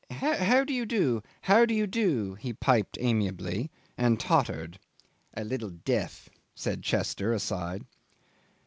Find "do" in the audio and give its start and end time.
0.63-0.73, 0.87-1.21, 1.63-1.75, 1.85-2.33